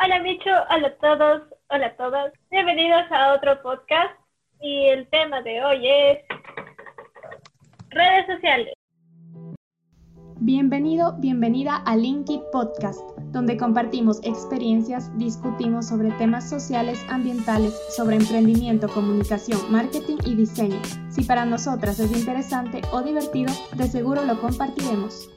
[0.00, 2.32] Hola Micho, hola a todos, hola a todas.
[2.52, 4.14] Bienvenidos a otro podcast
[4.60, 6.18] y el tema de hoy es
[7.90, 8.74] redes sociales.
[10.38, 13.00] Bienvenido, bienvenida a Linky Podcast,
[13.32, 20.80] donde compartimos experiencias, discutimos sobre temas sociales, ambientales, sobre emprendimiento, comunicación, marketing y diseño.
[21.10, 25.28] Si para nosotras es interesante o divertido, de seguro lo compartiremos.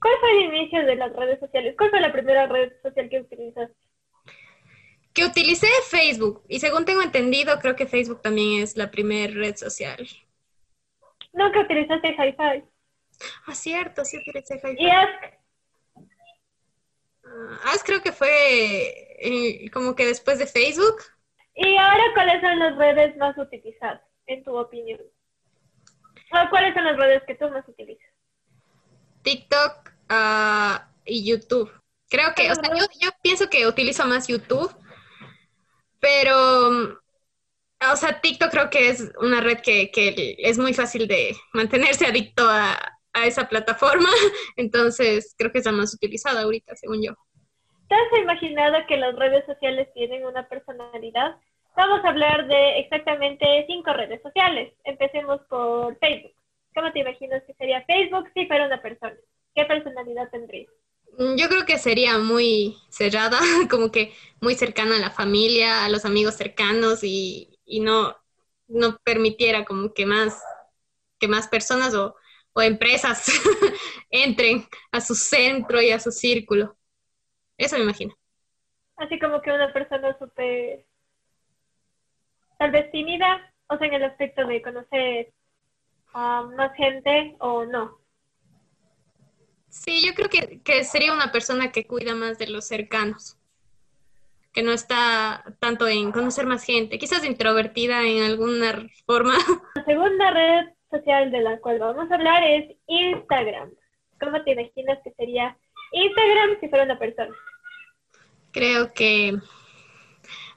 [0.00, 1.74] ¿Cuál fue el inicio de las redes sociales?
[1.76, 3.76] ¿Cuál fue la primera red social que utilizaste?
[5.12, 9.56] Que utilicé Facebook y según tengo entendido, creo que Facebook también es la primera red
[9.56, 10.08] social.
[11.32, 12.64] No, que utilizaste Hi-Fi.
[13.46, 15.24] Ah, cierto, sí utilicé ¿Y Ask?
[17.24, 18.30] Uh, Ask creo que fue
[19.20, 21.02] eh, como que después de Facebook.
[21.54, 25.00] ¿Y ahora cuáles son las redes más utilizadas, en tu opinión?
[26.32, 28.08] ¿O ¿Cuáles son las redes que tú más utilizas?
[29.22, 31.70] TikTok uh, y YouTube.
[32.08, 34.74] Creo que, o sea, yo, pienso que utilizo más YouTube,
[36.00, 36.98] pero,
[37.92, 42.06] o sea, TikTok creo que es una red que, que es muy fácil de mantenerse
[42.06, 42.72] adicto a,
[43.12, 44.08] a, esa plataforma,
[44.56, 47.14] entonces creo que es la más utilizada ahorita, según yo.
[47.88, 51.36] ¿Te has imaginado que las redes sociales tienen una personalidad?
[51.76, 54.72] Vamos a hablar de exactamente cinco redes sociales.
[54.84, 56.32] Empecemos por Facebook.
[56.74, 59.16] ¿Cómo te imaginas que sería Facebook si fuera una persona?
[59.60, 60.66] ¿Qué personalidad tendría?
[61.18, 63.38] Mm, yo creo que sería muy cerrada,
[63.70, 68.16] como que muy cercana a la familia, a los amigos cercanos y, y no,
[68.68, 70.42] no permitiera como que más,
[71.18, 72.16] que más personas o,
[72.54, 73.26] o empresas
[74.10, 76.78] entren a su centro y a su círculo.
[77.58, 78.14] Eso me imagino.
[78.96, 80.86] Así como que una persona súper,
[82.58, 85.32] tal vez tímida, o sea, en el aspecto de conocer
[86.14, 87.99] a más gente o no.
[89.70, 93.38] Sí, yo creo que, que, sería una persona que cuida más de los cercanos,
[94.52, 99.34] que no está tanto en conocer más gente, quizás introvertida en alguna forma.
[99.76, 103.70] La segunda red social de la cual vamos a hablar es Instagram.
[104.18, 105.56] ¿Cómo te imaginas que sería
[105.92, 107.34] Instagram si fuera una persona?
[108.50, 109.38] Creo que,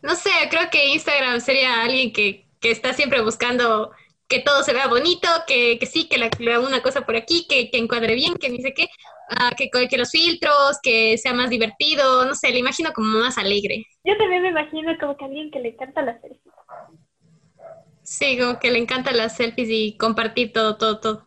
[0.00, 3.92] no sé, creo que Instagram sería alguien que, que está siempre buscando
[4.32, 7.70] que todo se vea bonito, que, que sí, que la, una cosa por aquí, que,
[7.70, 8.84] que encuadre bien, que ni sé qué,
[9.30, 13.36] uh, que, que los filtros, que sea más divertido, no sé, le imagino como más
[13.36, 13.84] alegre.
[14.04, 16.54] Yo también me imagino como que alguien que le encanta las selfies.
[18.04, 21.26] Sí, como que le encantan las selfies y compartir todo, todo, todo.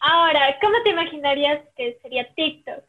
[0.00, 2.84] Ahora, ¿cómo te imaginarías que sería TikTok?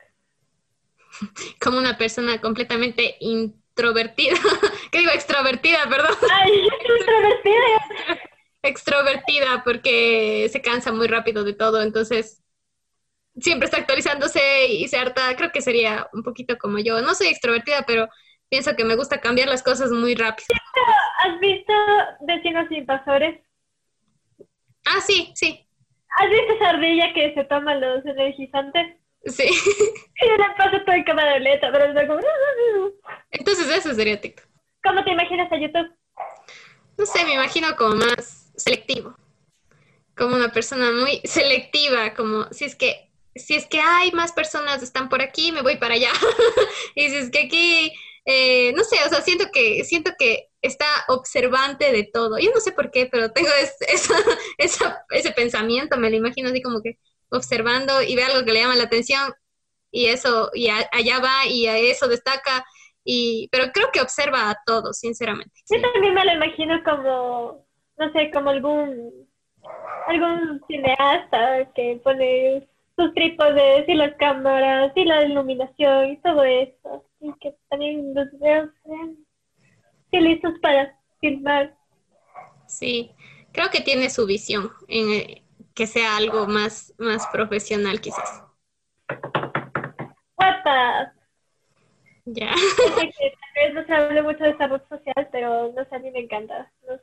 [1.60, 4.36] Como una persona completamente introvertida.
[4.92, 5.12] ¿Qué digo?
[5.12, 6.16] Extrovertida, perdón.
[6.32, 7.79] Ay, extrovertida.
[8.70, 12.44] Extrovertida porque se cansa muy rápido de todo, entonces
[13.40, 17.02] siempre está actualizándose y se harta, creo que sería un poquito como yo.
[17.02, 18.08] No soy extrovertida, pero
[18.50, 20.48] pienso que me gusta cambiar las cosas muy rápido.
[21.26, 21.74] ¿Has visto
[22.22, 23.42] Vecinos Invasores?
[24.86, 25.66] Ah, sí, sí.
[26.18, 28.98] ¿Has visto esa ardilla que se toma los energizantes?
[29.26, 29.50] Sí.
[30.22, 32.20] Y le pasa todo en cámara lenta, pero está como...
[33.32, 34.46] Entonces eso sería TikTok.
[34.84, 35.96] ¿Cómo te imaginas a YouTube?
[36.98, 39.16] No sé, me imagino como más selectivo.
[40.16, 44.84] Como una persona muy selectiva, como si es que si es que hay más personas
[44.84, 46.12] están por aquí, me voy para allá.
[46.96, 47.94] y si es que aquí
[48.32, 52.38] eh, no sé, o sea, siento que, siento que está observante de todo.
[52.38, 53.50] Yo no sé por qué, pero tengo
[53.88, 54.16] esa,
[54.58, 57.00] esa, ese pensamiento, me lo imagino así como que
[57.32, 59.34] observando y ve algo que le llama la atención
[59.92, 62.64] y eso, y allá va y a eso destaca.
[63.04, 65.52] Y, pero creo que observa a todos, sinceramente.
[65.68, 67.66] Yo también me lo imagino como,
[68.00, 69.28] no sé, como algún,
[70.08, 77.06] algún cineasta que pone sus trípodes y las cámaras y la iluminación y todo eso.
[77.20, 79.18] Y que también los videos sean
[80.12, 81.76] listos para filmar.
[82.68, 83.12] Sí,
[83.52, 85.44] creo que tiene su visión en eh,
[85.76, 88.44] que sea algo más, más profesional quizás.
[90.38, 91.14] WhatsApp.
[92.26, 92.52] Ya.
[92.96, 93.12] Tal
[93.56, 96.72] vez no se hable mucho de esa social, pero no sé, a mí me encanta.
[96.88, 96.96] No,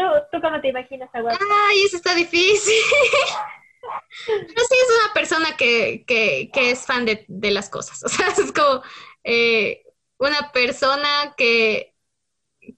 [0.00, 1.42] ¿Tú, ¿Tú cómo te imaginas a WhatsApp?
[1.68, 2.74] Ay, eso está difícil.
[4.26, 8.02] Pero sí es una persona que, que, que es fan de, de, las cosas.
[8.04, 8.82] O sea, es como
[9.24, 9.82] eh,
[10.18, 11.94] una persona que,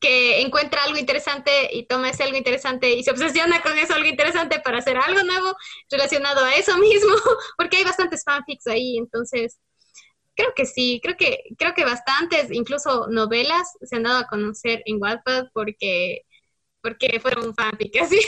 [0.00, 4.08] que encuentra algo interesante y toma ese algo interesante y se obsesiona con eso algo
[4.08, 5.54] interesante para hacer algo nuevo
[5.90, 7.14] relacionado a eso mismo,
[7.56, 9.58] porque hay bastantes fanfics ahí, entonces
[10.34, 14.82] creo que sí, creo que, creo que bastantes, incluso novelas se han dado a conocer
[14.86, 16.22] en Wattpad porque,
[16.82, 18.18] porque fueron un fanfic así.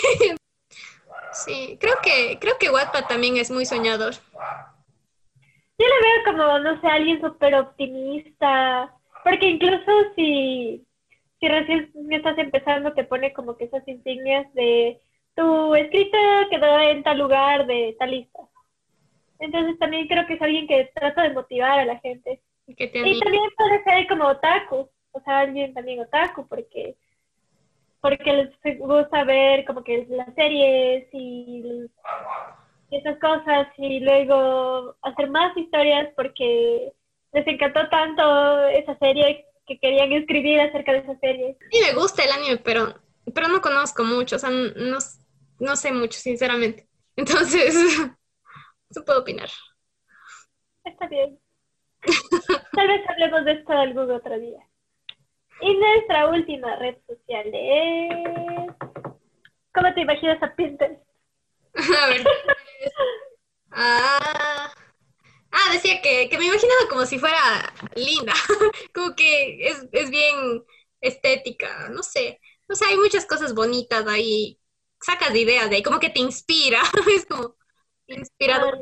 [1.33, 4.15] Sí, creo que, creo que Wattpad también es muy soñador.
[5.77, 8.95] Yo le veo como, no sé, alguien súper optimista.
[9.25, 10.87] Por Porque incluso si,
[11.41, 15.01] si recién estás empezando, te pone como que esas insignias de
[15.35, 16.19] tu escrita
[16.51, 18.41] quedó en tal lugar de tal lista.
[19.41, 22.41] Entonces también creo que es alguien que trata de motivar a la gente.
[22.67, 22.75] Y,
[23.21, 26.94] también puede ser como otaku, o sea, alguien también otaku, porque
[28.05, 31.89] porque les gusta ver como que las series y,
[32.91, 36.93] esas cosas y luego hacer más historias porque
[37.33, 41.57] les encantó tanto esa serie que querían escribir acerca de esa serie.
[41.71, 42.95] Sí, me gusta el anime, pero,
[43.35, 44.99] pero no conozco mucho, o sea, no,
[45.61, 46.87] no sé mucho, sinceramente.
[47.17, 47.75] Entonces,
[48.95, 49.49] no puedo opinar.
[50.85, 51.41] Está bien.
[52.73, 54.61] Tal vez hablemos de esto algún otro día.
[55.61, 58.75] Y nuestra última red social es...
[59.73, 61.03] ¿Cómo te imaginas a Pinterest?
[61.75, 62.25] a ver.
[63.73, 64.75] ah,
[65.51, 67.39] ah, decía que, que, me imaginaba como si fuera
[67.97, 68.33] linda.
[68.95, 70.65] como que es, es bien
[71.01, 72.41] estética, no sé.
[72.69, 74.59] No sé, hay muchas cosas bonitas ahí.
[75.01, 76.81] Sacas de ideas de ahí, como que te inspira.
[77.15, 77.57] es como
[78.07, 78.79] inspirador.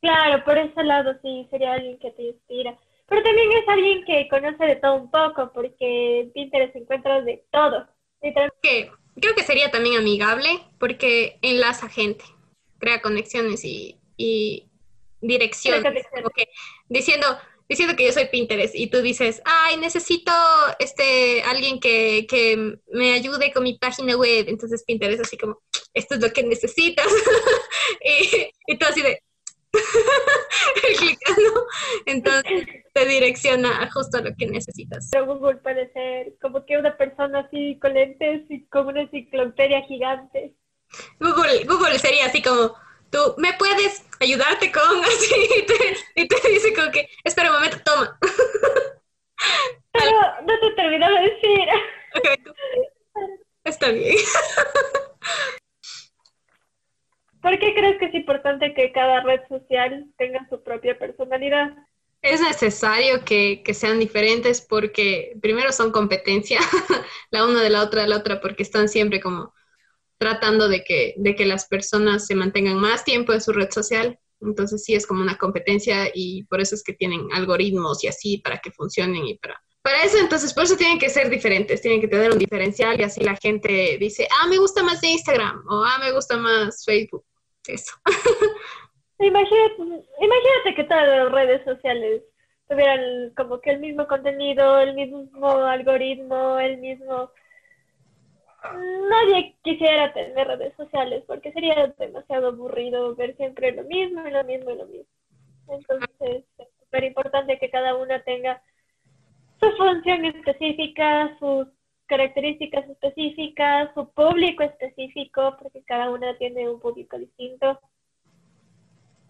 [0.00, 2.78] Claro, por ese lado sí, sería alguien que te inspira.
[3.10, 7.44] Pero también es alguien que conoce de todo un poco, porque en Pinterest encuentras de
[7.50, 7.88] todo.
[8.62, 8.88] Que
[9.20, 10.48] creo que sería también amigable,
[10.78, 12.24] porque enlaza gente,
[12.78, 14.68] crea conexiones y, y
[15.20, 15.92] direcciones.
[16.88, 17.26] diciendo,
[17.68, 20.32] diciendo que yo soy Pinterest y tú dices, ay, necesito
[20.78, 24.44] este alguien que, que me ayude con mi página web.
[24.46, 25.58] Entonces Pinterest así como,
[25.94, 27.06] esto es lo que necesitas.
[28.04, 29.20] y, y tú así de,
[32.06, 32.49] Entonces
[33.10, 35.08] direcciona justo a lo que necesitas.
[35.10, 39.82] Pero Google puede ser como que una persona así con lentes y con una enciclopedia
[39.82, 40.54] gigante.
[41.18, 42.74] Google, Google sería así como,
[43.10, 45.34] tú, ¿me puedes ayudarte con así?
[46.14, 48.18] Y te, dice como que, espera un momento, toma.
[49.92, 50.10] Pero
[50.46, 51.68] no te terminaba de decir.
[53.64, 54.16] Está bien.
[57.42, 61.70] ¿Por qué crees que es importante que cada red social tenga su propia personalidad?
[62.22, 66.60] Es necesario que, sean diferentes porque primero son competencia,
[67.30, 69.54] la una de la otra de la otra, porque están siempre como
[70.18, 74.18] tratando de que, de que las personas se mantengan más tiempo en su red social.
[74.42, 78.38] Entonces sí es como una competencia y por eso es que tienen algoritmos y así
[78.38, 79.62] para que funcionen y para...
[79.82, 83.02] Para eso, entonces, por eso tienen que ser diferentes, tienen que tener un diferencial y
[83.02, 87.24] así la gente dice, ah, me gusta más Instagram o ah, me gusta más Facebook
[87.66, 87.92] eso.
[89.20, 89.82] imagínate,
[90.20, 92.22] imagínate que todas las redes sociales
[92.68, 97.30] tuvieran como que el mismo contenido, el mismo algoritmo, el mismo...
[99.08, 104.44] Nadie quisiera tener redes sociales porque sería demasiado aburrido ver siempre lo mismo y lo
[104.44, 105.12] mismo y lo mismo.
[105.68, 108.62] Entonces es súper importante que cada una tenga
[109.60, 111.68] su función específica, sus
[112.06, 117.80] características específicas, su público específico, porque cada una tiene un público distinto.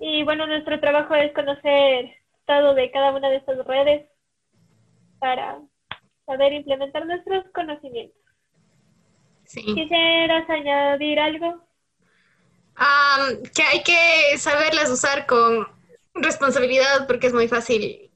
[0.00, 2.16] Y bueno, nuestro trabajo es conocer
[2.46, 4.08] todo de cada una de estas redes
[5.18, 5.60] para
[6.26, 8.16] saber implementar nuestros conocimientos.
[9.44, 11.68] ¿Quisieras añadir algo?
[13.54, 15.66] que hay que saberlas usar con
[16.14, 18.10] responsabilidad porque es muy fácil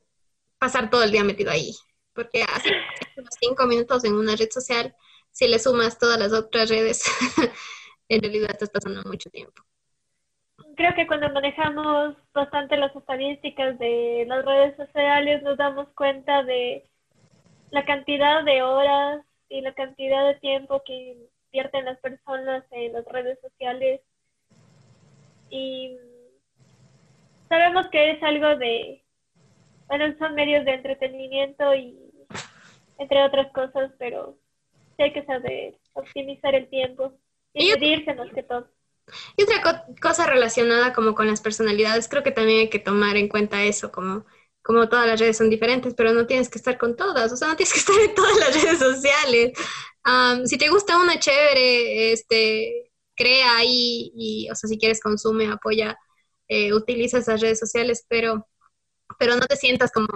[0.59, 1.75] pasar todo el día metido ahí
[2.15, 2.71] porque hace
[3.17, 4.95] unos cinco minutos en una red social,
[5.31, 7.05] si le sumas todas las otras redes,
[8.09, 9.63] en realidad estás pasando mucho tiempo.
[10.77, 16.89] Creo que cuando manejamos bastante las estadísticas de las redes sociales nos damos cuenta de
[17.71, 21.17] la cantidad de horas y la cantidad de tiempo que
[21.47, 24.01] invierten las personas en las redes sociales
[25.51, 25.97] y
[27.49, 29.05] sabemos que es algo de,
[29.87, 31.97] bueno, son medios de entretenimiento y
[32.99, 34.37] entre otras cosas, pero
[34.97, 37.13] sí hay que saber optimizar el tiempo
[37.53, 38.74] y, medirse más que todo.
[39.37, 43.29] Y otra cosa relacionada como con las personalidades, creo que también hay que tomar en
[43.29, 44.25] cuenta eso, como,
[44.63, 47.49] como todas las redes son diferentes, pero no tienes que estar con todas, o sea,
[47.49, 49.53] no tienes que estar en todas las redes sociales.
[50.45, 55.97] si te gusta una chévere, este, crea ahí, y, o sea, si quieres consume, apoya,
[56.49, 58.47] eh, utiliza esas redes sociales, pero,
[59.19, 60.09] pero no te sientas como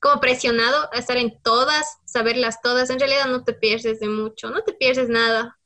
[0.00, 2.90] como presionado a estar en todas, saberlas todas.
[2.90, 5.58] En realidad no te pierdes de mucho, no te pierdes nada.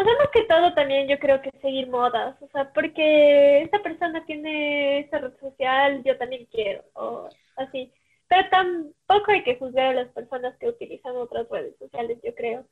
[0.00, 3.82] O sea, más que todo también yo creo que seguir modas, o sea, porque esta
[3.82, 7.92] persona tiene esta red social, yo también quiero, o así.
[8.26, 12.64] Pero tampoco hay que juzgar a las personas que utilizan otras redes sociales, yo creo.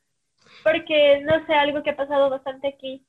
[0.65, 3.05] Porque, no sé, algo que ha pasado bastante aquí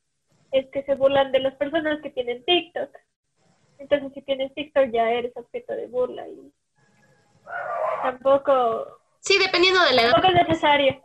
[0.52, 2.90] es que se burlan de las personas que tienen TikTok.
[3.78, 6.52] Entonces, si tienes TikTok ya eres objeto de burla y
[8.02, 9.00] tampoco...
[9.22, 10.12] Sí, dependiendo de la edad.
[10.12, 11.02] Tampoco es necesario.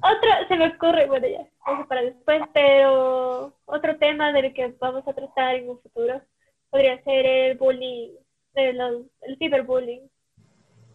[0.00, 1.40] Otro, se me ocurre, bueno ya,
[1.72, 6.22] eso para después, pero otro tema del que vamos a tratar en un futuro
[6.70, 8.10] podría ser el bullying,
[8.54, 8.80] el,
[9.22, 10.08] el ciberbullying.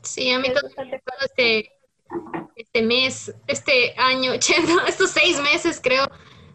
[0.04, 0.70] Sí, a mí todo,
[1.22, 1.72] este,
[2.56, 4.34] este mes, este año,
[4.88, 6.06] estos seis meses creo,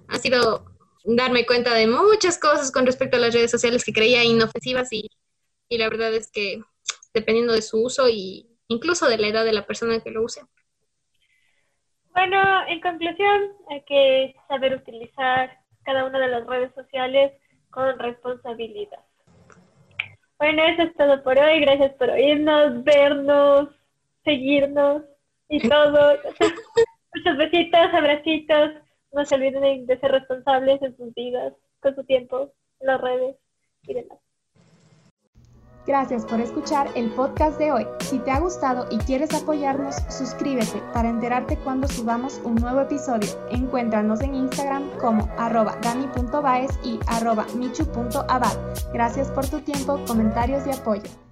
[0.09, 0.65] ha sido
[1.05, 5.11] darme cuenta de muchas cosas con respecto a las redes sociales que creía inofensivas y,
[5.69, 6.61] y la verdad es que
[7.15, 10.43] dependiendo de su uso y incluso de la edad de la persona que lo use.
[12.19, 17.33] Bueno, en conclusión, hay que saber utilizar cada una de las redes sociales
[17.71, 18.99] con responsabilidad.
[20.37, 21.61] Bueno, eso es todo por hoy.
[21.61, 23.69] Gracias por oírnos, vernos,
[24.25, 25.05] seguirnos
[25.49, 26.17] y todo.
[27.15, 28.73] Muchos besitos, abracitos.
[29.13, 33.37] No se olviden de ser responsables en sus vidas, con su tiempo, en las redes
[33.85, 34.19] y demás.
[35.89, 37.87] Gracias por escuchar el podcast de hoy.
[38.01, 43.31] Si te ha gustado y quieres apoyarnos, suscríbete para enterarte cuando subamos un nuevo episodio.
[43.51, 45.79] Encuéntranos en Instagram como arroba
[46.85, 48.53] y arroba michu.abad.
[48.93, 51.28] Gracias por tu tiempo, comentarios y apoyo.